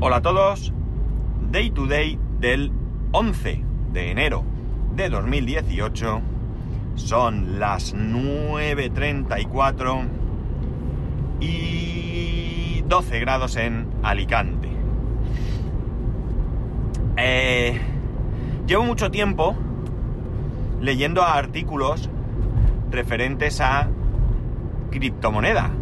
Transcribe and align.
Hola 0.00 0.18
a 0.18 0.22
todos, 0.22 0.72
Day 1.50 1.72
to 1.72 1.88
Day 1.88 2.20
del 2.38 2.70
11 3.10 3.64
de 3.92 4.12
enero 4.12 4.44
de 4.94 5.08
2018. 5.08 6.20
Son 6.94 7.58
las 7.58 7.96
9.34 7.96 10.06
y 11.40 12.84
12 12.86 13.18
grados 13.18 13.56
en 13.56 13.88
Alicante. 14.04 14.68
Eh, 17.16 17.80
llevo 18.68 18.84
mucho 18.84 19.10
tiempo 19.10 19.56
leyendo 20.80 21.24
artículos 21.24 22.08
referentes 22.88 23.60
a 23.60 23.88
criptomoneda. 24.92 25.72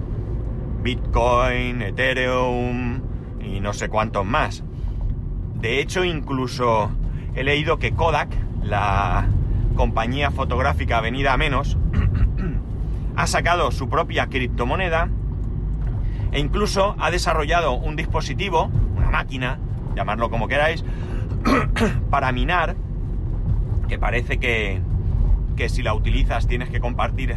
Bitcoin, 0.83 1.83
Ethereum 1.83 3.16
y 3.47 3.61
no 3.61 3.73
sé 3.73 3.89
cuántos 3.89 4.25
más. 4.27 4.65
De 5.61 5.81
hecho, 5.81 6.05
incluso 6.05 6.91
he 7.35 7.45
leído 7.45 7.79
que 7.79 7.93
Kodak, 7.93 8.29
la 8.63 9.29
compañía 9.77 10.31
fotográfica 10.31 11.01
venida 11.01 11.33
a 11.33 11.37
menos, 11.37 11.77
ha 13.17 13.27
sacado 13.27 13.71
su 13.71 13.89
propia 13.89 14.27
criptomoneda 14.27 15.09
e 16.33 16.41
incluso 16.41 16.97
ha 16.99 17.11
desarrollado 17.11 17.73
un 17.75 17.97
dispositivo, 17.97 18.71
una 18.97 19.11
máquina, 19.11 19.59
llamarlo 19.95 20.31
como 20.31 20.49
queráis, 20.49 20.85
para 22.11 22.33
minar, 22.33 22.77
que 23.89 23.99
parece 23.99 24.39
que, 24.39 24.81
que 25.57 25.69
si 25.69 25.83
la 25.83 25.95
utilizas 25.95 26.47
tienes 26.47 26.69
que 26.69 26.81
compartir 26.81 27.37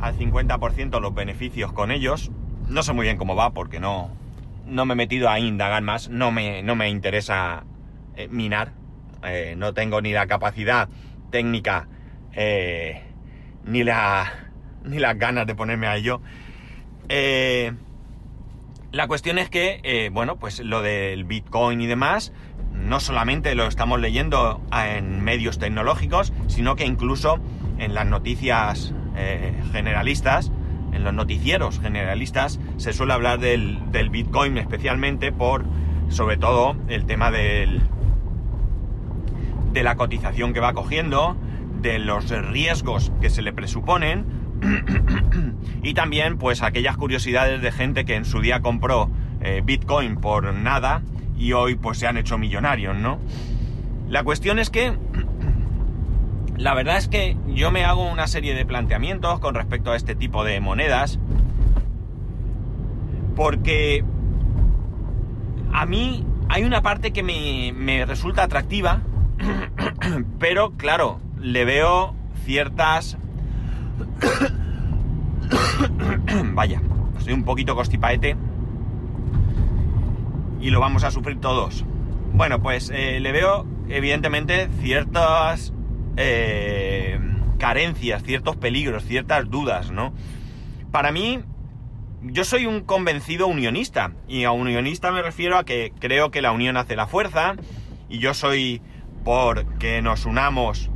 al 0.00 0.16
50% 0.16 1.00
los 1.00 1.14
beneficios 1.14 1.72
con 1.72 1.90
ellos. 1.90 2.30
No 2.68 2.82
sé 2.82 2.92
muy 2.92 3.04
bien 3.04 3.16
cómo 3.16 3.34
va 3.34 3.50
porque 3.50 3.80
no, 3.80 4.10
no 4.66 4.86
me 4.86 4.94
he 4.94 4.96
metido 4.96 5.28
a 5.28 5.38
indagar 5.38 5.82
más, 5.82 6.08
no 6.08 6.30
me, 6.30 6.62
no 6.62 6.76
me 6.76 6.88
interesa 6.88 7.64
eh, 8.16 8.28
minar, 8.28 8.72
eh, 9.24 9.54
no 9.56 9.72
tengo 9.74 10.00
ni 10.00 10.12
la 10.12 10.26
capacidad 10.26 10.88
técnica 11.30 11.88
eh, 12.32 13.02
ni, 13.64 13.84
la, 13.84 14.50
ni 14.84 14.98
las 14.98 15.18
ganas 15.18 15.46
de 15.46 15.54
ponerme 15.54 15.86
a 15.86 15.96
ello. 15.96 16.20
la 18.92 19.06
cuestión 19.06 19.38
es 19.38 19.48
que, 19.48 20.10
bueno, 20.12 20.38
pues 20.38 20.60
lo 20.60 20.82
del 20.82 21.24
Bitcoin 21.24 21.80
y 21.80 21.86
demás, 21.86 22.32
no 22.72 23.00
solamente 23.00 23.54
lo 23.54 23.66
estamos 23.66 24.00
leyendo 24.00 24.62
en 24.72 25.22
medios 25.22 25.58
tecnológicos, 25.58 26.32
sino 26.48 26.76
que 26.76 26.84
incluso 26.84 27.38
en 27.78 27.94
las 27.94 28.06
noticias 28.06 28.94
generalistas, 29.72 30.52
en 30.92 31.04
los 31.04 31.14
noticieros 31.14 31.80
generalistas 31.80 32.60
se 32.82 32.92
suele 32.92 33.12
hablar 33.12 33.38
del, 33.38 33.78
Bitcoin 34.10 34.58
especialmente 34.58 35.30
por, 35.30 35.64
sobre 36.08 36.36
todo, 36.36 36.74
el 36.88 37.06
tema 37.06 37.30
del, 37.30 37.80
de 39.72 39.84
la 39.84 39.94
cotización 39.94 40.52
que 40.52 40.58
va 40.58 40.72
cogiendo, 40.72 41.36
de 41.80 42.00
los 42.00 42.28
riesgos 42.30 43.12
que 43.20 43.30
se 43.30 43.40
le 43.40 43.52
presuponen 43.52 44.24
y 45.84 45.94
también 45.94 46.38
pues 46.38 46.62
aquellas 46.62 46.96
curiosidades 46.96 47.62
de 47.62 47.70
gente 47.70 48.04
que 48.04 48.16
en 48.16 48.24
su 48.24 48.40
día 48.40 48.60
compró 48.62 49.08
eh, 49.40 49.62
Bitcoin 49.64 50.16
por 50.16 50.52
nada 50.52 51.02
y 51.38 51.52
hoy 51.52 51.76
pues 51.76 51.98
se 51.98 52.08
han 52.08 52.16
hecho 52.16 52.36
millonarios, 52.36 52.96
¿no? 52.96 53.20
La 54.08 54.24
cuestión 54.24 54.58
es 54.58 54.70
que 54.70 54.92
la 56.56 56.74
verdad 56.74 56.96
es 56.96 57.06
que 57.06 57.36
yo 57.46 57.70
me 57.70 57.84
hago 57.84 58.10
una 58.10 58.26
serie 58.26 58.56
de 58.56 58.66
planteamientos 58.66 59.38
con 59.38 59.54
respecto 59.54 59.92
a 59.92 59.96
este 59.96 60.16
tipo 60.16 60.42
de 60.42 60.58
monedas. 60.58 61.20
Porque 63.34 64.04
a 65.72 65.86
mí 65.86 66.24
hay 66.48 66.64
una 66.64 66.82
parte 66.82 67.12
que 67.12 67.22
me, 67.22 68.04
resulta 68.04 68.42
atractiva, 68.42 69.02
pero 70.38 70.72
claro, 70.72 71.20
le 71.40 71.64
veo 71.64 72.14
ciertas... 72.44 73.16
Vaya, 76.54 76.80
estoy 77.18 77.34
un 77.34 77.44
poquito 77.44 77.74
costipaete 77.74 78.36
y 80.60 80.70
lo 80.70 80.80
vamos 80.80 81.04
a 81.04 81.10
sufrir 81.10 81.40
todos. 81.40 81.84
Bueno, 82.32 82.62
pues 82.62 82.90
eh, 82.94 83.20
le 83.20 83.32
veo 83.32 83.66
evidentemente 83.88 84.68
ciertas 84.80 85.72
eh, 86.16 87.18
carencias, 87.58 88.22
ciertos 88.22 88.56
peligros, 88.56 89.04
ciertas 89.04 89.50
dudas, 89.50 89.90
¿no? 89.90 90.14
Para 90.90 91.12
mí, 91.12 91.40
yo 92.24 92.44
soy 92.44 92.66
un 92.66 92.82
convencido 92.82 93.46
unionista, 93.46 94.12
y 94.28 94.44
a 94.44 94.52
unionista 94.52 95.10
me 95.10 95.22
refiero 95.22 95.58
a 95.58 95.64
que 95.64 95.92
creo 95.98 96.30
que 96.30 96.42
la 96.42 96.52
unión 96.52 96.76
hace 96.76 96.96
la 96.96 97.06
fuerza, 97.06 97.54
y 98.08 98.18
yo 98.18 98.34
soy 98.34 98.80
por 99.24 99.78
que 99.78 100.02
nos 100.02 100.26
unamos 100.26 100.90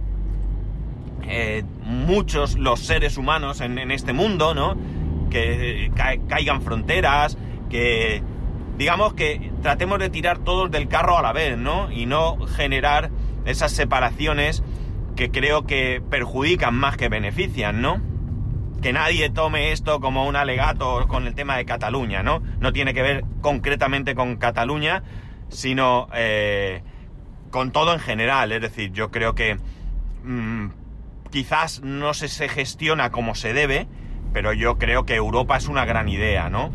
eh, 1.28 1.64
muchos 1.82 2.56
los 2.56 2.80
seres 2.80 3.16
humanos 3.16 3.60
en, 3.60 3.90
este 3.90 4.12
mundo, 4.12 4.54
¿no? 4.54 4.76
Que 5.30 5.90
caigan 6.28 6.62
fronteras, 6.62 7.36
que 7.68 8.22
digamos 8.78 9.14
que 9.14 9.50
tratemos 9.62 9.98
de 9.98 10.10
tirar 10.10 10.38
todos 10.38 10.70
del 10.70 10.88
carro 10.88 11.18
a 11.18 11.22
la 11.22 11.32
vez, 11.32 11.58
¿no? 11.58 11.90
Y 11.90 12.06
no 12.06 12.38
generar 12.46 13.10
esas 13.44 13.72
separaciones 13.72 14.62
que 15.16 15.30
creo 15.30 15.66
que 15.66 16.02
perjudican 16.10 16.74
más 16.74 16.96
que 16.96 17.08
benefician, 17.08 17.80
¿no? 17.80 18.00
Que 18.82 18.92
nadie 18.92 19.30
tome 19.30 19.72
esto 19.72 20.00
como 20.00 20.26
un 20.26 20.36
alegato 20.36 21.06
con 21.08 21.26
el 21.26 21.34
tema 21.34 21.56
de 21.56 21.64
Cataluña, 21.64 22.22
¿no? 22.22 22.42
No 22.60 22.72
tiene 22.72 22.94
que 22.94 23.02
ver 23.02 23.24
concretamente 23.40 24.14
con 24.14 24.36
Cataluña, 24.36 25.02
sino 25.48 26.08
eh, 26.14 26.82
con 27.50 27.72
todo 27.72 27.92
en 27.92 28.00
general. 28.00 28.52
Es 28.52 28.60
decir, 28.60 28.92
yo 28.92 29.10
creo 29.10 29.34
que 29.34 29.56
mm, 30.24 30.68
quizás 31.30 31.80
no 31.82 32.14
se, 32.14 32.28
se 32.28 32.48
gestiona 32.48 33.10
como 33.10 33.34
se 33.34 33.52
debe, 33.52 33.88
pero 34.32 34.52
yo 34.52 34.78
creo 34.78 35.06
que 35.06 35.14
Europa 35.14 35.56
es 35.56 35.68
una 35.68 35.84
gran 35.84 36.08
idea, 36.08 36.50
¿no? 36.50 36.70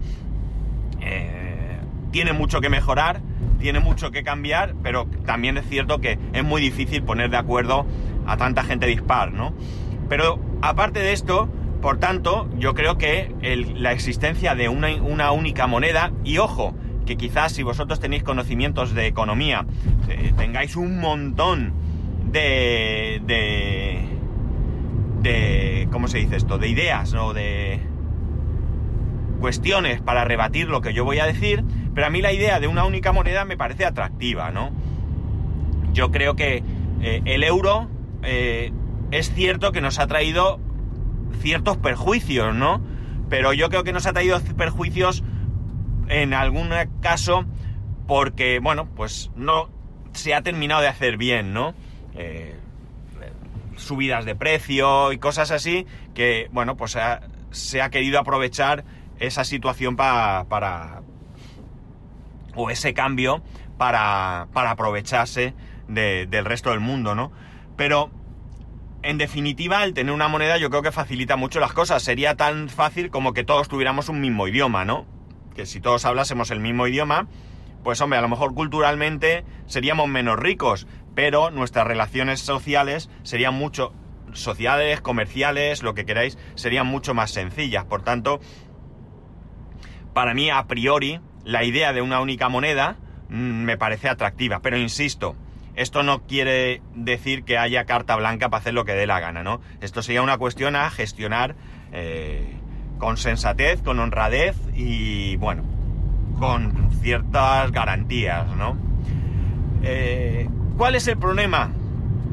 Eh, 1.01 1.79
tiene 2.11 2.33
mucho 2.33 2.61
que 2.61 2.69
mejorar, 2.69 3.21
tiene 3.59 3.79
mucho 3.79 4.11
que 4.11 4.23
cambiar, 4.23 4.75
pero 4.83 5.05
también 5.25 5.57
es 5.57 5.67
cierto 5.67 6.01
que 6.01 6.17
es 6.33 6.43
muy 6.43 6.61
difícil 6.61 7.03
poner 7.03 7.29
de 7.29 7.37
acuerdo 7.37 7.85
a 8.25 8.37
tanta 8.37 8.63
gente 8.63 8.85
dispar, 8.87 9.31
¿no? 9.31 9.53
Pero 10.09 10.39
aparte 10.61 10.99
de 10.99 11.13
esto, 11.13 11.49
por 11.81 11.97
tanto, 11.97 12.47
yo 12.57 12.73
creo 12.75 12.97
que 12.97 13.33
la 13.75 13.91
existencia 13.91 14.55
de 14.55 14.69
una, 14.69 15.31
única 15.31 15.67
moneda, 15.67 16.11
y 16.23 16.37
ojo, 16.37 16.75
que 17.05 17.17
quizás 17.17 17.51
si 17.51 17.63
vosotros 17.63 17.99
tenéis 17.99 18.23
conocimientos 18.23 18.93
de 18.93 19.07
economía, 19.07 19.65
eh, 20.07 20.31
tengáis 20.37 20.75
un 20.75 20.99
montón 20.99 21.73
de, 22.31 23.21
de, 23.25 23.99
de, 25.21 25.87
¿cómo 25.91 26.07
se 26.07 26.19
dice 26.19 26.35
esto? 26.35 26.59
De 26.59 26.67
ideas, 26.67 27.13
¿no? 27.13 27.33
De 27.33 27.79
cuestiones 29.39 30.01
para 30.01 30.23
rebatir 30.23 30.69
lo 30.69 30.81
que 30.81 30.93
yo 30.93 31.03
voy 31.03 31.17
a 31.17 31.25
decir, 31.25 31.63
pero 31.95 32.05
a 32.05 32.09
mí 32.11 32.21
la 32.21 32.31
idea 32.31 32.59
de 32.59 32.67
una 32.67 32.85
única 32.85 33.11
moneda 33.11 33.43
me 33.43 33.57
parece 33.57 33.85
atractiva, 33.85 34.51
¿no? 34.51 34.71
Yo 35.93 36.11
creo 36.11 36.35
que 36.35 36.63
eh, 37.01 37.21
el 37.25 37.43
euro 37.43 37.89
eh, 38.21 38.71
es 39.09 39.33
cierto 39.33 39.71
que 39.71 39.81
nos 39.81 39.97
ha 39.97 40.05
traído 40.05 40.59
ciertos 41.39 41.77
perjuicios, 41.77 42.53
¿no? 42.55 42.81
Pero 43.29 43.53
yo 43.53 43.69
creo 43.69 43.83
que 43.83 43.93
nos 43.93 44.05
ha 44.05 44.13
traído 44.13 44.39
perjuicios 44.57 45.23
en 46.07 46.33
algún 46.33 46.69
caso 47.01 47.45
porque, 48.07 48.59
bueno, 48.59 48.87
pues 48.95 49.31
no 49.35 49.69
se 50.13 50.33
ha 50.33 50.41
terminado 50.41 50.81
de 50.81 50.87
hacer 50.87 51.17
bien, 51.17 51.53
¿no? 51.53 51.73
Eh, 52.15 52.55
subidas 53.77 54.25
de 54.25 54.35
precio 54.35 55.11
y 55.11 55.17
cosas 55.17 55.51
así 55.51 55.87
que, 56.13 56.49
bueno, 56.51 56.75
pues 56.77 56.97
se 57.51 57.81
ha 57.81 57.89
querido 57.89 58.19
aprovechar 58.19 58.83
esa 59.19 59.43
situación 59.43 59.95
para... 59.95 61.01
o 62.55 62.69
ese 62.69 62.93
cambio 62.93 63.41
para, 63.77 64.47
para 64.53 64.71
aprovecharse 64.71 65.53
del 65.87 66.45
resto 66.45 66.71
del 66.71 66.79
mundo, 66.79 67.15
¿no? 67.15 67.31
Pero, 67.75 68.11
en 69.03 69.17
definitiva, 69.17 69.83
el 69.83 69.93
tener 69.93 70.13
una 70.13 70.27
moneda 70.27 70.57
yo 70.57 70.69
creo 70.69 70.81
que 70.81 70.91
facilita 70.91 71.35
mucho 71.35 71.59
las 71.59 71.73
cosas. 71.73 72.03
Sería 72.03 72.35
tan 72.35 72.69
fácil 72.69 73.09
como 73.09 73.33
que 73.33 73.43
todos 73.43 73.67
tuviéramos 73.67 74.09
un 74.09 74.21
mismo 74.21 74.47
idioma, 74.47 74.85
¿no? 74.85 75.05
Que 75.55 75.65
si 75.65 75.81
todos 75.81 76.05
hablásemos 76.05 76.51
el 76.51 76.59
mismo 76.59 76.87
idioma, 76.87 77.27
pues 77.83 77.99
hombre, 78.01 78.19
a 78.19 78.21
lo 78.21 78.29
mejor 78.29 78.53
culturalmente 78.53 79.43
seríamos 79.65 80.07
menos 80.07 80.37
ricos, 80.37 80.87
pero 81.15 81.51
nuestras 81.51 81.87
relaciones 81.87 82.41
sociales 82.41 83.09
serían 83.23 83.55
mucho, 83.55 83.93
sociales, 84.33 85.01
comerciales, 85.01 85.81
lo 85.81 85.93
que 85.93 86.05
queráis, 86.05 86.37
serían 86.55 86.87
mucho 86.87 87.13
más 87.13 87.31
sencillas. 87.31 87.85
Por 87.85 88.03
tanto, 88.03 88.39
para 90.13 90.33
mí, 90.33 90.49
a 90.49 90.67
priori, 90.67 91.19
la 91.43 91.63
idea 91.63 91.91
de 91.91 92.01
una 92.01 92.21
única 92.21 92.49
moneda 92.49 92.97
mm, 93.29 93.63
me 93.63 93.77
parece 93.77 94.09
atractiva, 94.09 94.61
pero 94.61 94.77
insisto, 94.77 95.35
esto 95.75 96.03
no 96.03 96.23
quiere 96.23 96.81
decir 96.95 97.43
que 97.43 97.57
haya 97.57 97.85
carta 97.85 98.15
blanca 98.15 98.49
para 98.49 98.61
hacer 98.61 98.73
lo 98.73 98.85
que 98.85 98.93
dé 98.93 99.07
la 99.07 99.19
gana, 99.19 99.43
¿no? 99.43 99.61
Esto 99.81 100.01
sería 100.01 100.21
una 100.21 100.37
cuestión 100.37 100.75
a 100.75 100.89
gestionar 100.89 101.55
eh, 101.91 102.55
con 102.97 103.17
sensatez, 103.17 103.81
con 103.81 103.99
honradez 103.99 104.55
y, 104.75 105.35
bueno, 105.37 105.63
con 106.39 106.91
ciertas 107.01 107.71
garantías, 107.71 108.47
¿no? 108.55 108.77
Eh, 109.83 110.47
¿Cuál 110.77 110.95
es 110.95 111.07
el 111.07 111.17
problema 111.17 111.71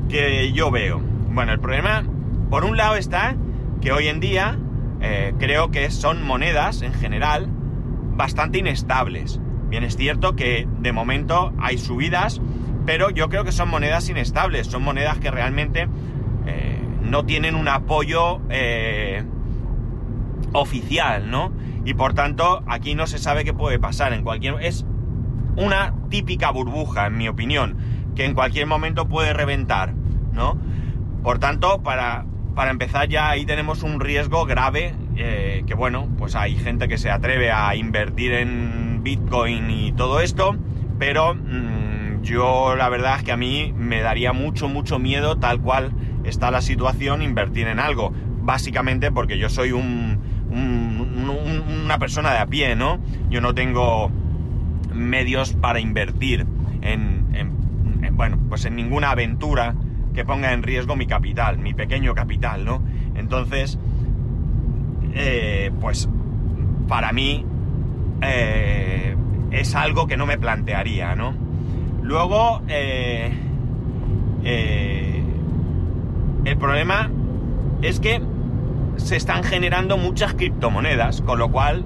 que 0.08 0.52
yo 0.52 0.70
veo? 0.70 1.00
Bueno, 1.00 1.52
el 1.52 1.60
problema, 1.60 2.04
por 2.50 2.64
un 2.64 2.76
lado 2.76 2.96
está 2.96 3.36
que 3.80 3.92
hoy 3.92 4.08
en 4.08 4.20
día 4.20 4.58
eh, 5.00 5.34
creo 5.38 5.70
que 5.70 5.90
son 5.90 6.22
monedas 6.22 6.82
en 6.82 6.92
general 6.92 7.48
bastante 8.16 8.58
inestables. 8.58 9.40
Bien, 9.68 9.84
es 9.84 9.96
cierto 9.96 10.34
que 10.34 10.66
de 10.80 10.92
momento 10.92 11.52
hay 11.60 11.78
subidas, 11.78 12.40
pero 12.88 13.10
yo 13.10 13.28
creo 13.28 13.44
que 13.44 13.52
son 13.52 13.68
monedas 13.68 14.08
inestables, 14.08 14.66
son 14.66 14.82
monedas 14.82 15.18
que 15.18 15.30
realmente 15.30 15.90
eh, 16.46 16.78
no 17.02 17.26
tienen 17.26 17.54
un 17.54 17.68
apoyo 17.68 18.40
eh, 18.48 19.24
oficial, 20.54 21.30
¿no? 21.30 21.52
Y 21.84 21.92
por 21.92 22.14
tanto, 22.14 22.62
aquí 22.66 22.94
no 22.94 23.06
se 23.06 23.18
sabe 23.18 23.44
qué 23.44 23.52
puede 23.52 23.78
pasar 23.78 24.14
en 24.14 24.22
cualquier... 24.22 24.54
Es 24.62 24.86
una 25.56 25.92
típica 26.08 26.50
burbuja, 26.50 27.08
en 27.08 27.18
mi 27.18 27.28
opinión, 27.28 27.76
que 28.16 28.24
en 28.24 28.32
cualquier 28.32 28.66
momento 28.66 29.06
puede 29.06 29.34
reventar, 29.34 29.92
¿no? 30.32 30.58
Por 31.22 31.40
tanto, 31.40 31.82
para, 31.82 32.24
para 32.54 32.70
empezar 32.70 33.06
ya 33.06 33.28
ahí 33.28 33.44
tenemos 33.44 33.82
un 33.82 34.00
riesgo 34.00 34.46
grave, 34.46 34.94
eh, 35.14 35.62
que 35.66 35.74
bueno, 35.74 36.08
pues 36.16 36.34
hay 36.34 36.56
gente 36.56 36.88
que 36.88 36.96
se 36.96 37.10
atreve 37.10 37.52
a 37.52 37.76
invertir 37.76 38.32
en 38.32 39.02
Bitcoin 39.02 39.70
y 39.70 39.92
todo 39.92 40.20
esto, 40.20 40.56
pero 40.98 41.34
mmm, 41.34 41.77
yo 42.22 42.76
la 42.76 42.88
verdad 42.88 43.16
es 43.18 43.24
que 43.24 43.32
a 43.32 43.36
mí 43.36 43.72
me 43.76 44.00
daría 44.00 44.32
mucho, 44.32 44.68
mucho 44.68 44.98
miedo 44.98 45.36
tal 45.38 45.60
cual 45.60 45.92
está 46.24 46.50
la 46.50 46.60
situación 46.60 47.22
invertir 47.22 47.68
en 47.68 47.78
algo, 47.78 48.12
básicamente 48.42 49.10
porque 49.10 49.38
yo 49.38 49.48
soy 49.48 49.72
un, 49.72 50.18
un, 50.50 51.28
un, 51.28 51.84
una 51.84 51.98
persona 51.98 52.32
de 52.32 52.38
a 52.38 52.46
pie, 52.46 52.76
¿no? 52.76 52.98
Yo 53.30 53.40
no 53.40 53.54
tengo 53.54 54.10
medios 54.92 55.52
para 55.52 55.80
invertir 55.80 56.46
en, 56.82 57.26
en, 57.34 58.04
en, 58.04 58.16
bueno, 58.16 58.38
pues 58.48 58.64
en 58.64 58.76
ninguna 58.76 59.10
aventura 59.10 59.74
que 60.14 60.24
ponga 60.24 60.52
en 60.52 60.62
riesgo 60.62 60.96
mi 60.96 61.06
capital, 61.06 61.58
mi 61.58 61.74
pequeño 61.74 62.14
capital, 62.14 62.64
¿no? 62.64 62.82
Entonces, 63.14 63.78
eh, 65.14 65.70
pues 65.80 66.08
para 66.88 67.12
mí 67.12 67.44
eh, 68.22 69.16
es 69.50 69.74
algo 69.74 70.06
que 70.06 70.16
no 70.16 70.26
me 70.26 70.38
plantearía, 70.38 71.14
¿no? 71.14 71.47
Luego, 72.08 72.62
eh, 72.68 73.30
el 76.46 76.56
problema 76.56 77.10
es 77.82 78.00
que 78.00 78.22
se 78.96 79.14
están 79.14 79.44
generando 79.44 79.98
muchas 79.98 80.32
criptomonedas, 80.32 81.20
con 81.20 81.38
lo 81.38 81.50
cual 81.50 81.84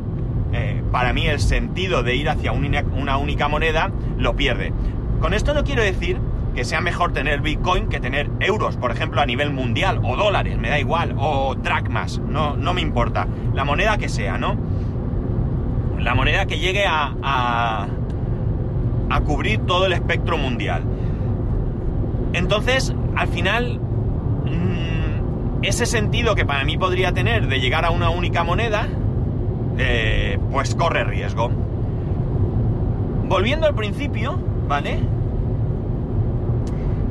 eh, 0.53 0.81
para 0.93 1.13
mí 1.13 1.27
el 1.27 1.41
sentido 1.41 2.05
de 2.05 2.15
ir 2.15 2.29
hacia 2.29 2.53
una, 2.53 3.17
única 3.17 3.49
moneda 3.49 3.91
lo 4.17 4.37
pierde. 4.37 4.73
Con 5.21 5.35
esto 5.35 5.55
no 5.55 5.65
quiero 5.65 5.83
decir 5.83 6.21
que 6.55 6.65
sea 6.65 6.81
mejor 6.81 7.13
tener 7.13 7.41
Bitcoin 7.41 7.89
que 7.89 7.99
tener 7.99 8.31
euros, 8.39 8.77
por 8.77 8.93
ejemplo, 8.93 9.21
a 9.21 9.27
nivel 9.27 9.53
mundial, 9.53 9.99
o 10.05 10.15
dólares, 10.15 10.57
me 10.57 10.69
da 10.69 10.79
igual, 10.79 11.17
o 11.19 11.57
dracmas, 11.57 12.21
no, 12.21 12.57
no 12.57 12.75
me 12.75 12.81
importa, 12.81 13.27
la 13.55 13.65
moneda 13.65 13.99
que 13.99 14.09
sea, 14.09 14.39
¿no? 14.39 14.57
La 15.99 16.15
moneda 16.15 16.47
que 16.47 16.61
llegue 16.61 16.85
a, 16.87 17.89
a 19.13 19.21
cubrir 19.21 19.61
todo 19.61 19.87
el 19.87 19.93
espectro 19.93 20.39
mundial. 20.39 20.83
Entonces, 22.33 22.95
al 23.15 23.29
final, 23.29 23.79
mmm, 23.79 25.63
ese 25.63 25.87
sentido 25.87 26.35
que 26.35 26.45
para 26.45 26.65
mí 26.65 26.79
podría 26.79 27.13
tener 27.13 27.49
de 27.49 27.61
llegar 27.61 27.85
a 27.85 27.91
una 27.91 28.11
única 28.11 28.43
moneda, 28.43 28.89
eh, 29.79 30.39
pues 30.51 30.75
corre 30.75 31.05
riesgo. 31.05 31.51
Volviendo 33.29 33.67
al 33.67 33.75
principio, 33.75 34.39
¿vale? 34.69 34.99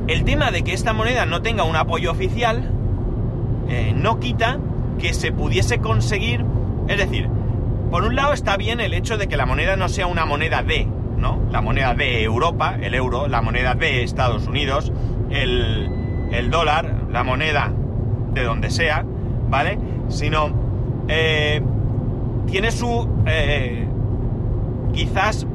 El 0.07 0.23
tema 0.23 0.51
de 0.51 0.63
que 0.63 0.73
esta 0.73 0.93
moneda 0.93 1.25
no 1.25 1.41
tenga 1.41 1.63
un 1.63 1.75
apoyo 1.75 2.11
oficial 2.11 2.69
eh, 3.71 3.93
no 3.95 4.19
quita 4.19 4.59
que 4.99 5.13
se 5.13 5.31
pudiese 5.31 5.79
conseguir, 5.79 6.43
es 6.89 6.97
decir, 6.97 7.29
por 7.89 8.03
un 8.03 8.15
lado 8.15 8.33
está 8.33 8.57
bien 8.57 8.81
el 8.81 8.93
hecho 8.93 9.17
de 9.17 9.27
que 9.27 9.37
la 9.37 9.45
moneda 9.45 9.77
no 9.77 9.87
sea 9.87 10.07
una 10.07 10.25
moneda 10.25 10.61
de, 10.61 10.87
¿no? 11.21 11.39
La 11.51 11.61
moneda 11.61 11.93
de 11.93 12.23
Europa, 12.23 12.75
el 12.81 12.95
euro, 12.95 13.27
la 13.27 13.41
moneda 13.41 13.75
de 13.75 14.03
Estados 14.03 14.47
Unidos, 14.47 14.91
el, 15.29 16.27
el 16.31 16.49
dólar, 16.49 17.03
la 17.09 17.23
moneda 17.23 17.71
de 18.33 18.43
donde 18.43 18.69
sea, 18.69 19.05
¿vale? 19.49 19.77
Sino 20.09 20.49
eh, 21.07 21.61
tiene 22.47 22.71
su... 22.71 23.07
Eh, 23.25 23.87
quizás... 24.93 25.47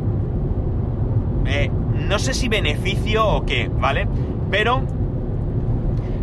Eh, 1.47 1.71
no 1.95 2.19
sé 2.19 2.35
si 2.35 2.49
beneficio 2.49 3.27
o 3.27 3.45
qué, 3.45 3.69
¿vale? 3.69 4.07
Pero 4.51 4.83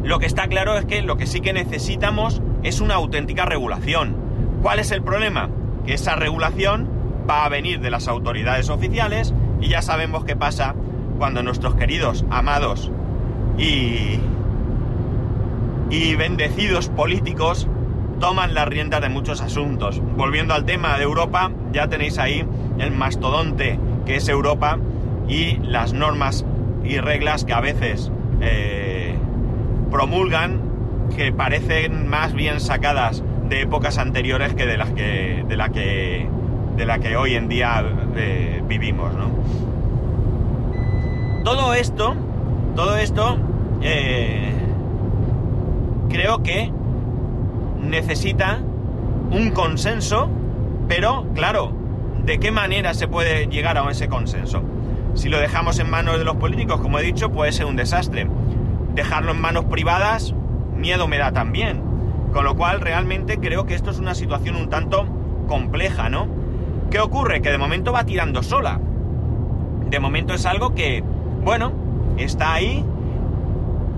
lo 0.04 0.20
que 0.20 0.26
está 0.26 0.48
claro 0.48 0.78
es 0.78 0.86
que 0.86 1.02
lo 1.02 1.18
que 1.18 1.26
sí 1.26 1.42
que 1.42 1.54
necesitamos 1.54 2.42
es 2.64 2.82
una 2.82 2.96
auténtica 2.96 3.46
regulación. 3.46 4.16
¿Cuál 4.62 4.80
es 4.80 4.92
el 4.92 5.02
problema? 5.02 5.50
Que 5.86 5.94
esa 5.94 6.16
regulación 6.16 6.90
va 7.30 7.46
a 7.46 7.50
venir 7.50 7.80
de 7.80 7.90
las 7.90 8.08
autoridades 8.08 8.70
oficiales 8.70 9.34
y 9.62 9.70
ya 9.70 9.82
sabemos 9.82 10.26
qué 10.26 10.36
pasa 10.36 10.76
cuando 11.18 11.44
nuestros 11.44 11.76
queridos, 11.76 12.26
amados 12.30 12.92
y, 13.58 14.20
y 15.90 16.16
bendecidos 16.16 16.90
políticos 16.90 17.68
toman 18.20 18.54
las 18.54 18.68
riendas 18.68 19.02
de 19.02 19.10
muchos 19.10 19.42
asuntos. 19.42 20.02
Volviendo 20.16 20.54
al 20.54 20.66
tema 20.66 20.98
de 20.98 21.04
Europa, 21.04 21.52
ya 21.72 21.88
tenéis 21.88 22.18
ahí 22.18 22.46
el 22.80 22.92
mastodonte 22.92 23.80
que 24.06 24.16
es 24.16 24.28
Europa 24.28 24.78
y 25.28 25.58
las 25.58 25.94
normas 25.94 26.46
y 26.84 26.98
reglas 26.98 27.46
que 27.46 27.54
a 27.54 27.62
veces 27.62 28.12
eh, 28.42 29.16
promulgan 29.92 30.62
que 31.16 31.32
parecen 31.32 32.08
más 32.08 32.34
bien 32.34 32.60
sacadas 32.60 33.24
de 33.48 33.62
épocas 33.62 33.98
anteriores 33.98 34.54
que 34.56 34.66
de 34.66 34.78
las 34.78 34.90
que 34.92 35.46
de 35.48 35.58
la 35.58 35.70
que 35.70 36.28
de 36.76 36.86
la 36.86 37.00
que 37.00 37.16
hoy 37.16 37.36
en 37.36 37.48
día 37.48 37.84
eh, 38.16 38.62
vivimos, 38.68 39.14
¿no? 39.14 39.32
Todo 41.44 41.74
esto, 41.74 42.16
todo 42.76 42.98
esto, 42.98 43.38
eh, 43.82 44.54
creo 46.10 46.42
que 46.42 46.72
necesita 47.82 48.60
un 49.32 49.52
consenso, 49.52 50.30
pero 50.88 51.26
claro, 51.34 51.72
¿de 52.26 52.40
qué 52.40 52.52
manera 52.52 52.94
se 52.94 53.08
puede 53.08 53.48
llegar 53.48 53.78
a 53.78 53.90
ese 53.92 54.08
consenso? 54.08 54.64
Si 55.16 55.30
lo 55.30 55.40
dejamos 55.40 55.80
en 55.80 55.90
manos 55.90 56.18
de 56.18 56.24
los 56.24 56.38
políticos, 56.38 56.80
como 56.80 56.98
he 56.98 57.04
dicho, 57.04 57.32
puede 57.32 57.52
ser 57.52 57.66
un 57.66 57.76
desastre. 57.76 58.28
Dejarlo 58.96 59.32
en 59.32 59.42
manos 59.42 59.66
privadas, 59.66 60.34
miedo 60.76 61.08
me 61.08 61.18
da 61.18 61.32
también. 61.34 61.82
Con 62.32 62.46
lo 62.46 62.56
cual, 62.56 62.82
realmente 62.82 63.38
creo 63.38 63.66
que 63.66 63.76
esto 63.76 63.92
es 63.92 64.00
una 64.00 64.16
situación 64.16 64.56
un 64.56 64.70
tanto 64.70 65.06
compleja, 65.48 66.10
¿no? 66.10 66.28
¿Qué 66.94 67.00
ocurre? 67.00 67.42
Que 67.42 67.50
de 67.50 67.58
momento 67.58 67.92
va 67.92 68.04
tirando 68.04 68.44
sola. 68.44 68.80
De 69.90 70.00
momento 70.00 70.36
es 70.36 70.46
algo 70.46 70.76
que, 70.76 71.04
bueno, 71.44 71.74
está 72.18 72.54
ahí, 72.54 72.86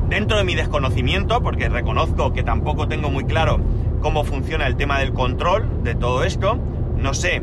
dentro 0.08 0.38
de 0.38 0.46
mi 0.46 0.56
desconocimiento, 0.56 1.44
porque 1.44 1.68
reconozco 1.68 2.32
que 2.32 2.42
tampoco 2.42 2.88
tengo 2.88 3.10
muy 3.10 3.26
claro 3.26 3.60
cómo 4.00 4.24
funciona 4.24 4.66
el 4.66 4.78
tema 4.78 5.00
del 5.00 5.12
control 5.12 5.84
de 5.84 5.94
todo 5.96 6.24
esto, 6.24 6.58
no 6.96 7.14
sé 7.14 7.42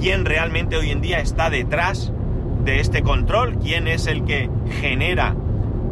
quién 0.00 0.24
realmente 0.24 0.78
hoy 0.78 0.92
en 0.92 1.02
día 1.02 1.18
está 1.18 1.50
detrás 1.50 2.10
de 2.64 2.80
este 2.80 3.02
control, 3.02 3.58
quién 3.58 3.86
es 3.86 4.06
el 4.06 4.24
que 4.24 4.48
genera 4.80 5.36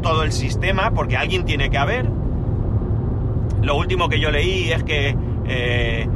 todo 0.00 0.22
el 0.22 0.32
sistema, 0.32 0.92
porque 0.92 1.18
alguien 1.18 1.44
tiene 1.44 1.68
que 1.68 1.76
haber. 1.76 2.08
Lo 3.60 3.76
último 3.76 4.08
que 4.08 4.18
yo 4.18 4.30
leí 4.30 4.72
es 4.72 4.82
que 4.82 5.14
eh, 5.46 6.08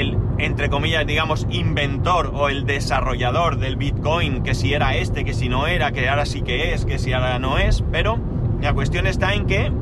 el, 0.00 0.16
entre 0.38 0.68
comillas, 0.68 1.06
digamos, 1.06 1.46
inventor 1.50 2.32
o 2.34 2.48
el 2.48 2.64
desarrollador 2.64 3.58
del 3.58 3.76
Bitcoin, 3.76 4.42
que 4.42 4.54
si 4.54 4.72
era 4.72 4.96
este, 4.96 5.24
que 5.24 5.34
si 5.34 5.48
no 5.48 5.66
era, 5.66 5.92
que 5.92 6.08
ahora 6.08 6.26
sí 6.26 6.42
que 6.42 6.72
es, 6.72 6.84
que 6.84 6.98
si 6.98 7.12
ahora 7.12 7.38
no 7.38 7.58
es, 7.58 7.84
pero 7.92 8.18
la 8.60 8.72
cuestión 8.72 9.06
está 9.06 9.34
en 9.34 9.46
que 9.46 9.72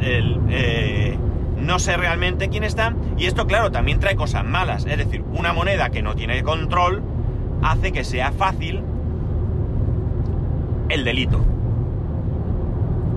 eh, 0.00 1.18
no 1.58 1.78
sé 1.78 1.96
realmente 1.96 2.48
quién 2.48 2.64
está. 2.64 2.94
Y 3.18 3.26
esto, 3.26 3.46
claro, 3.46 3.72
también 3.72 3.98
trae 3.98 4.14
cosas 4.14 4.44
malas. 4.44 4.86
Es 4.86 4.98
decir, 4.98 5.24
una 5.34 5.52
moneda 5.52 5.90
que 5.90 6.02
no 6.02 6.14
tiene 6.14 6.42
control 6.42 7.02
hace 7.62 7.92
que 7.92 8.04
sea 8.04 8.32
fácil 8.32 8.82
el 10.88 11.04
delito. 11.04 11.44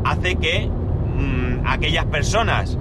Hace 0.06 0.36
que 0.36 0.68
mmm, 0.68 1.68
aquellas 1.68 2.06
personas 2.06 2.77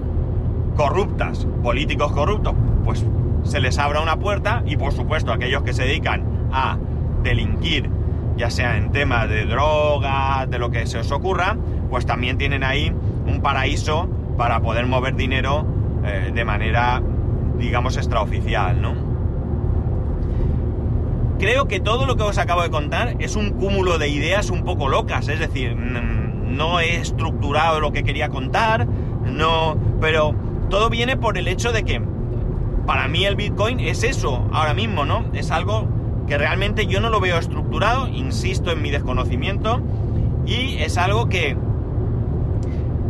corruptas, 0.76 1.46
políticos 1.62 2.12
corruptos, 2.12 2.54
pues 2.84 3.04
se 3.45 3.61
les 3.61 3.78
abra 3.78 4.00
una 4.00 4.18
puerta 4.18 4.62
y 4.66 4.76
por 4.76 4.92
supuesto 4.92 5.33
aquellos 5.33 5.62
que 5.62 5.73
se 5.73 5.85
dedican 5.85 6.49
a 6.52 6.78
delinquir, 7.23 7.90
ya 8.37 8.50
sea 8.50 8.76
en 8.76 8.92
temas 8.92 9.28
de 9.28 9.47
drogas, 9.47 10.49
de 10.50 10.59
lo 10.59 10.71
que 10.71 10.87
se 10.87 10.99
os 10.99 11.11
ocurra, 11.11 11.57
pues 11.90 12.07
también 12.07 12.38
tienen 12.38 12.64
ahí 12.64 12.92
un 13.26 13.40
paraíso 13.40 14.09
para 14.37 14.61
poder 14.61 14.87
mover 14.87 15.16
dinero 15.16 15.66
eh, 16.04 16.30
de 16.35 16.45
manera, 16.45 17.02
digamos, 17.59 17.97
extraoficial, 17.97 18.80
¿no? 18.80 19.09
creo 21.38 21.68
que 21.68 21.80
todo 21.80 22.04
lo 22.04 22.16
que 22.16 22.25
os 22.25 22.37
acabo 22.38 22.62
de 22.62 22.71
contar 22.71 23.16
es 23.21 23.37
un 23.37 23.50
cúmulo 23.50 23.99
de 23.99 24.09
ideas 24.09 24.50
un 24.50 24.64
poco 24.64 24.88
locas, 24.88 25.28
es 25.28 25.38
decir, 25.38 25.76
no 25.76 26.80
he 26.80 26.97
estructurado 26.97 27.80
lo 27.80 27.92
que 27.92 28.02
quería 28.02 28.28
contar, 28.28 28.87
no, 29.25 29.78
pero 30.00 30.35
todo 30.68 30.90
viene 30.90 31.16
por 31.16 31.38
el 31.38 31.49
hecho 31.49 31.73
de 31.73 31.85
que 31.85 32.02
para 32.88 33.07
mí 33.07 33.26
el 33.26 33.37
Bitcoin 33.37 33.80
es 33.80 34.02
eso 34.02 34.49
ahora 34.50 34.73
mismo, 34.73 35.04
¿no? 35.04 35.26
Es 35.35 35.50
algo 35.50 35.87
que 36.26 36.38
realmente 36.38 36.87
yo 36.87 37.02
no 37.02 37.11
lo 37.11 37.21
veo 37.21 37.37
estructurado, 37.37 38.09
insisto 38.09 38.73
en 38.73 38.80
mi 38.80 38.90
desconocimiento, 38.90 39.83
y 40.47 40.78
es 40.78 40.97
algo 40.97 41.28
que, 41.28 41.54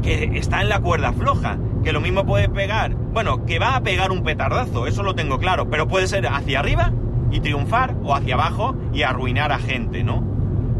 que 0.02 0.36
está 0.36 0.62
en 0.62 0.68
la 0.68 0.80
cuerda 0.80 1.12
floja, 1.12 1.58
que 1.84 1.92
lo 1.92 2.00
mismo 2.00 2.26
puede 2.26 2.48
pegar, 2.48 2.96
bueno, 2.96 3.46
que 3.46 3.60
va 3.60 3.76
a 3.76 3.80
pegar 3.84 4.10
un 4.10 4.24
petardazo, 4.24 4.88
eso 4.88 5.04
lo 5.04 5.14
tengo 5.14 5.38
claro, 5.38 5.70
pero 5.70 5.86
puede 5.86 6.08
ser 6.08 6.26
hacia 6.26 6.58
arriba 6.58 6.92
y 7.30 7.38
triunfar 7.38 7.94
o 8.02 8.16
hacia 8.16 8.34
abajo 8.34 8.74
y 8.92 9.02
arruinar 9.02 9.52
a 9.52 9.60
gente, 9.60 10.02
¿no? 10.02 10.24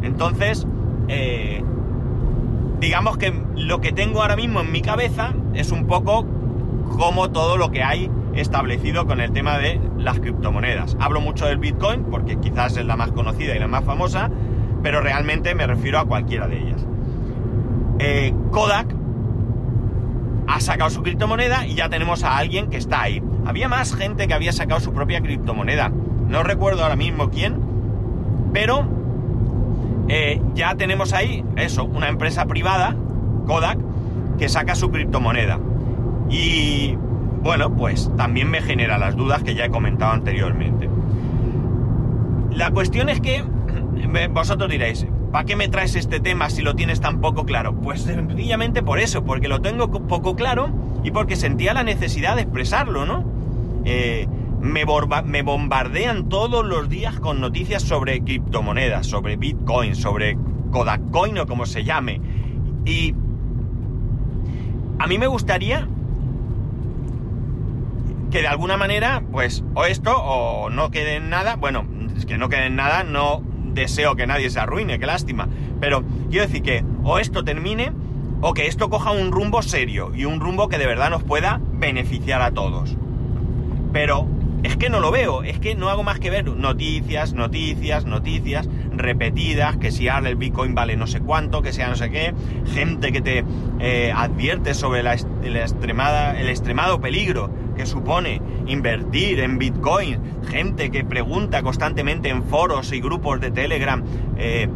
Entonces, 0.02 0.67
eh, 1.07 1.62
digamos 2.81 3.17
que 3.17 3.33
lo 3.55 3.81
que 3.81 3.93
tengo 3.93 4.23
ahora 4.23 4.35
mismo 4.35 4.59
en 4.59 4.73
mi 4.73 4.83
cabeza 4.83 5.35
es 5.55 5.71
un 5.71 5.87
poco 5.87 6.26
como 6.97 7.31
todo 7.31 7.57
lo 7.59 7.71
que 7.71 7.85
hay 7.85 8.11
establecido 8.40 9.07
con 9.07 9.21
el 9.21 9.33
tema 9.33 9.59
de 9.59 9.80
las 9.97 10.21
criptomonedas. 10.21 10.97
Hablo 11.00 11.21
mucho 11.21 11.47
del 11.47 11.59
Bitcoin 11.59 12.04
porque 12.04 12.38
quizás 12.38 12.76
es 12.76 12.87
la 12.87 12.97
más 12.97 13.12
conocida 13.12 13.54
y 13.54 13.59
la 13.59 13.68
más 13.68 13.85
famosa, 13.85 14.30
pero 14.83 15.00
realmente 15.00 15.54
me 15.54 15.66
refiero 15.66 15.99
a 15.99 16.04
cualquiera 16.04 16.47
de 16.47 16.59
ellas. 16.59 16.87
Eh, 17.99 18.33
Kodak 18.50 18.95
ha 20.47 20.61
sacado 20.61 20.90
su 20.90 21.02
criptomoneda 21.02 21.66
y 21.66 21.75
ya 21.75 21.88
tenemos 21.88 22.25
a 22.25 22.38
alguien 22.38 22.71
que 22.71 22.76
está 22.76 23.02
ahí. 23.02 23.23
Había 23.45 23.68
más 23.68 23.95
gente 23.95 24.28
que 24.28 24.35
había 24.35 24.52
sacado 24.52 24.80
su 24.80 24.92
propia 24.92 25.21
criptomoneda. 25.21 25.90
No 26.28 26.42
recuerdo 26.42 26.83
ahora 26.83 26.97
mismo 26.97 27.30
quién, 27.30 27.61
pero 28.52 28.87
eh, 30.09 30.40
ya 30.54 30.75
tenemos 30.75 31.12
ahí 31.12 31.45
eso, 31.57 31.85
una 31.85 32.09
empresa 32.09 32.47
privada, 32.47 32.97
Kodak, 33.47 33.78
que 34.38 34.49
saca 34.49 34.75
su 34.75 34.90
criptomoneda. 34.90 35.59
Y 36.30 36.97
bueno, 37.49 37.75
pues 37.75 38.14
también 38.14 38.50
me 38.50 38.61
genera 38.61 38.99
las 38.99 39.17
dudas 39.17 39.43
que 39.43 39.55
ya 39.55 39.64
he 39.64 39.71
comentado 39.71 40.12
anteriormente. 40.12 40.87
La 42.52 42.71
cuestión 42.73 43.09
es 43.09 43.23
que 43.23 43.43
vosotros 44.31 44.71
diréis, 44.71 45.07
¿para 45.33 45.47
qué 45.47 45.57
me 45.57 45.69
traes 45.69 45.95
este 45.95 46.21
tema 46.21 46.50
si 46.50 46.61
lo 46.61 46.76
tienes 46.76 47.00
tan 47.00 47.23
poco 47.23 47.47
claro? 47.47 47.75
Pues 47.75 48.02
sencillamente 48.02 48.83
por 48.83 48.99
eso, 48.99 49.25
porque 49.25 49.49
lo 49.49 49.62
tengo 49.62 49.90
poco 49.90 50.37
claro 50.37 50.69
y 51.02 51.11
porque 51.11 51.37
sentía 51.37 51.73
la 51.73 51.85
necesidad 51.85 52.37
de 52.37 52.43
expresarlo, 52.43 53.07
¿no? 53.07 53.25
Eh, 53.87 54.28
me, 54.61 54.85
me, 55.25 55.40
bombardean 55.40 56.28
todos 56.28 56.67
los 56.67 56.90
días 56.90 57.19
con 57.19 57.40
noticias 57.40 57.83
sobre 57.83 58.21
criptomonedas, 58.21 59.07
sobre 59.07 59.37
Bitcoin, 59.37 59.95
sobre 59.95 60.37
Kodakcoin 60.71 61.38
o 61.38 61.47
como 61.47 61.64
se 61.64 61.83
llame. 61.83 62.21
Y 62.85 63.14
a 64.99 65.07
mí 65.07 65.17
me 65.17 65.28
gustaría 65.28 65.88
que 68.30 68.40
de 68.40 68.49
alguna 68.49 68.76
manera, 68.76 69.23
pues, 69.32 69.64
o 69.75 69.85
esto 69.85 70.16
o 70.16 70.70
no 70.70 70.90
quede 70.90 71.16
en 71.16 71.30
nada. 71.30 71.56
Bueno, 71.56 71.87
es 72.16 72.26
que 72.26 72.38
no 72.38 72.49
quede 72.49 72.66
en 72.66 72.76
nada, 72.76 73.04
no 73.04 73.42
deseo 73.73 74.16
que 74.16 74.26
nadie 74.26 74.50
se 74.50 74.61
arruine, 74.61 74.99
qué 74.99 75.06
lástima. 75.06 75.49
Pero 75.80 76.04
quiero 76.30 76.47
decir 76.47 76.62
que 76.62 76.85
o 77.04 77.18
esto 77.18 77.44
termine 77.44 77.92
o 78.40 78.54
que 78.54 78.66
esto 78.66 78.88
coja 78.90 79.11
un 79.11 79.32
rumbo 79.32 79.62
serio 79.62 80.12
y 80.14 80.25
un 80.25 80.40
rumbo 80.40 80.68
que 80.68 80.78
de 80.78 80.87
verdad 80.87 81.11
nos 81.11 81.25
pueda 81.25 81.61
beneficiar 81.73 82.42
a 82.42 82.52
todos. 82.52 82.97
Pero 83.92 84.26
es 84.62 84.76
que 84.76 84.90
no 84.90 85.00
lo 85.00 85.11
veo, 85.11 85.42
es 85.42 85.58
que 85.58 85.75
no 85.75 85.88
hago 85.88 86.02
más 86.02 86.18
que 86.18 86.30
ver 86.30 86.47
noticias, 86.47 87.32
noticias, 87.32 88.04
noticias 88.04 88.68
repetidas, 88.99 89.76
que 89.76 89.90
si 89.90 90.09
ahora 90.09 90.28
el 90.28 90.37
Bitcoin 90.37 90.75
vale 90.75 90.97
no 90.97 91.07
sé 91.07 91.21
cuánto, 91.21 91.62
que 91.62 91.73
sea 91.73 91.88
no 91.88 91.97
sé 91.97 92.11
qué, 92.11 92.35
gente 92.73 93.12
que 93.12 93.21
te 93.21 93.45
eh, 93.81 94.12
advierte 94.14 94.75
sobre 94.75 95.02
la, 95.02 95.14
extremada, 95.14 96.38
el 96.38 96.49
extremado 96.49 97.00
peligro 97.00 97.50
que 97.76 97.87
supone 97.87 98.43
invertir 98.67 99.40
en 99.40 99.59
Bitcoin, 99.59 100.21
gente 100.49 100.90
que 100.90 101.05
pregunta 101.05 101.62
constantemente 101.62 102.28
en 102.28 102.43
foros 102.43 102.93
y 102.93 103.00
grupos 103.00 103.40
de 103.40 103.50
Telegram 103.50 104.02
eh, 104.37 104.69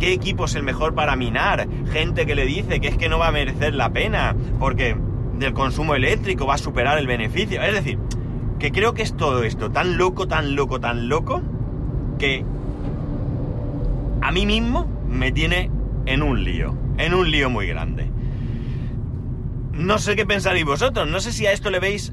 qué 0.00 0.12
equipo 0.12 0.44
es 0.44 0.54
el 0.54 0.62
mejor 0.62 0.94
para 0.94 1.16
minar, 1.16 1.68
gente 1.92 2.26
que 2.26 2.34
le 2.34 2.46
dice 2.46 2.80
que 2.80 2.88
es 2.88 2.96
que 2.96 3.08
no 3.08 3.18
va 3.18 3.28
a 3.28 3.32
merecer 3.32 3.74
la 3.74 3.90
pena 3.92 4.34
porque 4.58 4.96
del 5.38 5.52
consumo 5.52 5.94
eléctrico 5.94 6.46
va 6.46 6.54
a 6.54 6.58
superar 6.58 6.98
el 6.98 7.06
beneficio, 7.06 7.62
es 7.62 7.72
decir, 7.72 7.98
que 8.58 8.72
creo 8.72 8.92
que 8.92 9.02
es 9.02 9.16
todo 9.16 9.44
esto 9.44 9.70
tan 9.70 9.96
loco, 9.96 10.26
tan 10.26 10.56
loco, 10.56 10.80
tan 10.80 11.08
loco, 11.08 11.42
que 12.18 12.44
a 14.20 14.32
mí 14.32 14.46
mismo 14.46 14.86
me 15.08 15.32
tiene 15.32 15.70
en 16.06 16.22
un 16.22 16.44
lío, 16.44 16.76
en 16.98 17.14
un 17.14 17.30
lío 17.30 17.50
muy 17.50 17.66
grande. 17.66 18.10
No 19.72 19.98
sé 19.98 20.16
qué 20.16 20.26
pensaréis 20.26 20.64
vosotros, 20.64 21.08
no 21.08 21.20
sé 21.20 21.32
si 21.32 21.46
a 21.46 21.52
esto 21.52 21.70
le 21.70 21.78
veis 21.78 22.12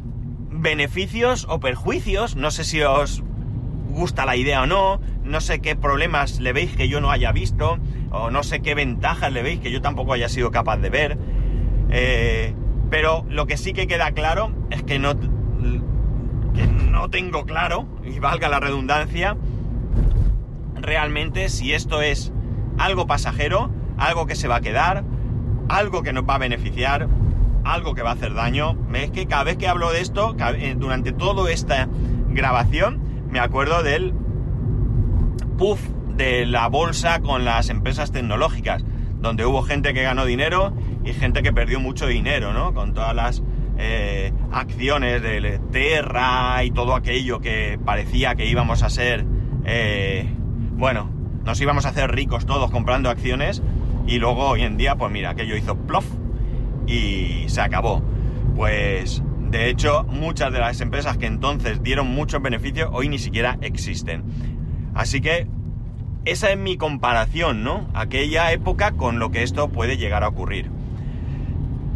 beneficios 0.52 1.46
o 1.50 1.60
perjuicios, 1.60 2.36
no 2.36 2.52
sé 2.52 2.64
si 2.64 2.82
os 2.82 3.24
gusta 3.90 4.26
la 4.26 4.36
idea 4.36 4.64
o 4.64 4.66
no, 4.66 5.00
no 5.24 5.42
sé 5.42 5.60
qué 5.60 5.76
problemas 5.76 6.40
le 6.40 6.54
veis 6.54 6.76
que 6.76 6.90
yo 6.90 7.02
no 7.02 7.12
haya 7.12 7.32
visto, 7.32 7.80
o 8.12 8.30
no 8.30 8.44
sé 8.44 8.62
qué 8.62 8.76
ventajas 8.76 9.32
le 9.32 9.42
veis 9.42 9.60
que 9.60 9.72
yo 9.72 9.82
tampoco 9.82 10.14
haya 10.14 10.30
sido 10.30 10.52
capaz 10.52 10.78
de 10.78 10.90
ver. 10.90 11.18
Eh, 11.90 12.54
pero 12.90 13.26
lo 13.30 13.48
que 13.48 13.58
sí 13.58 13.74
que 13.74 13.88
queda 13.88 14.12
claro 14.12 14.54
es 14.70 14.84
que 14.84 15.00
no, 15.00 15.18
que 15.20 16.68
no 16.68 17.10
tengo 17.10 17.46
claro, 17.46 17.88
y 18.04 18.20
valga 18.20 18.50
la 18.50 18.60
redundancia, 18.60 19.38
realmente 20.86 21.50
si 21.50 21.74
esto 21.74 22.02
es 22.02 22.32
algo 22.78 23.08
pasajero, 23.08 23.72
algo 23.98 24.26
que 24.26 24.36
se 24.36 24.48
va 24.48 24.58
a 24.58 24.62
quedar, 24.62 25.04
algo 25.70 26.04
que 26.04 26.14
nos 26.14 26.24
va 26.24 26.36
a 26.36 26.40
beneficiar, 26.40 27.08
algo 27.64 27.96
que 27.96 28.02
va 28.02 28.12
a 28.12 28.14
hacer 28.14 28.34
daño. 28.34 28.78
Es 28.94 29.12
que 29.12 29.26
cada 29.26 29.44
vez 29.44 29.58
que 29.58 29.68
hablo 29.68 29.92
de 29.92 30.02
esto, 30.02 30.36
eh, 30.40 30.76
durante 30.78 31.12
toda 31.12 31.52
esta 31.52 31.88
grabación, 32.30 33.02
me 33.30 33.40
acuerdo 33.40 33.84
del 33.84 34.14
puff 35.58 35.82
de 36.16 36.46
la 36.46 36.68
bolsa 36.68 37.22
con 37.22 37.46
las 37.46 37.70
empresas 37.70 38.12
tecnológicas, 38.12 38.84
donde 39.20 39.46
hubo 39.46 39.64
gente 39.64 39.94
que 39.94 40.04
ganó 40.04 40.26
dinero 40.26 40.74
y 41.04 41.14
gente 41.14 41.42
que 41.42 41.52
perdió 41.52 41.80
mucho 41.80 42.08
dinero, 42.08 42.54
¿no? 42.54 42.74
Con 42.74 42.94
todas 42.94 43.16
las 43.16 43.44
eh, 43.78 44.32
acciones 44.52 45.22
de 45.22 45.60
Terra 45.72 46.64
y 46.64 46.72
todo 46.72 46.96
aquello 46.96 47.40
que 47.40 47.80
parecía 47.84 48.36
que 48.36 48.46
íbamos 48.46 48.84
a 48.84 48.90
ser, 48.90 49.26
eh, 49.66 50.30
bueno, 50.76 51.10
nos 51.46 51.60
íbamos 51.62 51.86
a 51.86 51.90
hacer 51.90 52.12
ricos 52.12 52.46
todos 52.46 52.70
comprando 52.72 53.10
acciones 53.10 53.62
y 54.08 54.20
luego 54.20 54.50
hoy 54.50 54.64
en 54.64 54.78
día, 54.78 54.96
pues 54.96 55.12
mira, 55.12 55.32
aquello 55.32 55.56
hizo 55.56 55.76
plof 55.76 56.06
y 56.86 57.46
se 57.48 57.62
acabó. 57.62 58.04
Pues 58.56 59.24
de 59.50 59.70
hecho, 59.70 60.04
muchas 60.04 60.52
de 60.52 60.60
las 60.60 60.82
empresas 60.82 61.18
que 61.18 61.28
entonces 61.28 61.82
dieron 61.82 62.08
muchos 62.08 62.42
beneficios 62.42 62.90
hoy 62.92 63.10
ni 63.10 63.20
siquiera 63.20 63.58
existen. 63.62 64.24
Así 64.94 65.22
que 65.22 65.48
esa 66.26 66.52
es 66.52 66.58
mi 66.58 66.78
comparación, 66.78 67.64
¿no? 67.64 67.88
Aquella 67.94 68.52
época 68.52 68.92
con 68.92 69.20
lo 69.20 69.32
que 69.32 69.44
esto 69.44 69.70
puede 69.70 69.98
llegar 69.98 70.24
a 70.24 70.28
ocurrir. 70.28 70.70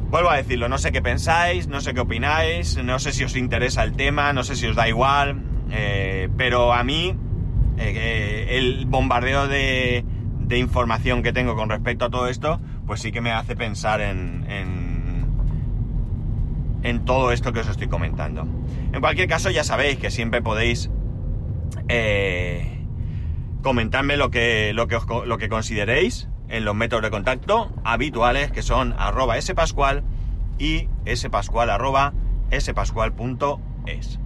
Vuelvo 0.09 0.29
a 0.29 0.37
decirlo, 0.37 0.69
no 0.69 0.77
sé 0.77 0.91
qué 0.91 1.01
pensáis, 1.01 1.67
no 1.67 1.81
sé 1.81 1.93
qué 1.93 1.99
opináis, 1.99 2.77
no 2.83 2.97
sé 2.99 3.11
si 3.11 3.23
os 3.23 3.35
interesa 3.35 3.83
el 3.83 3.93
tema, 3.93 4.33
no 4.33 4.43
sé 4.43 4.55
si 4.55 4.65
os 4.67 4.75
da 4.75 4.87
igual, 4.87 5.41
eh, 5.71 6.29
pero 6.37 6.73
a 6.73 6.83
mí 6.83 7.15
eh, 7.79 8.57
el 8.57 8.85
bombardeo 8.85 9.47
de, 9.47 10.05
información 10.51 11.21
que 11.21 11.31
tengo 11.31 11.55
con 11.55 11.69
respecto 11.69 12.05
a 12.05 12.09
todo 12.09 12.27
esto, 12.27 12.59
pues 12.87 13.01
sí 13.01 13.11
que 13.11 13.21
me 13.21 13.31
hace 13.31 13.55
pensar 13.55 14.01
en, 14.01 14.45
en, 16.83 17.05
todo 17.05 17.31
esto 17.31 17.53
que 17.53 17.59
os 17.59 17.67
estoy 17.67 17.87
comentando. 17.87 18.47
En 18.91 18.99
cualquier 18.99 19.27
caso, 19.27 19.51
ya 19.51 19.63
sabéis 19.63 19.97
que 19.97 20.09
siempre 20.09 20.41
podéis 20.41 20.89
eh, 21.87 22.83
comentarme 23.61 24.17
lo 24.17 24.31
que, 24.31 24.73
lo, 24.73 24.87
que 24.87 24.97
lo 25.25 25.37
que 25.37 25.49
consideréis 25.49 26.27
en 26.49 26.65
los 26.65 26.75
métodos 26.75 27.03
de 27.03 27.11
contacto 27.11 27.71
habituales 27.83 28.51
que 28.51 28.63
son 28.63 28.95
arroba 28.97 29.39
spascual 29.39 30.03
y 30.57 30.87
spascual 31.15 31.69
arroba 31.69 32.13
spascual.es. 32.51 34.19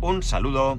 Un 0.00 0.22
saludo 0.22 0.78